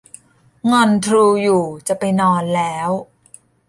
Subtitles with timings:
[0.69, 2.89] งอนทรูอยู่ จะไปนอนแล้ว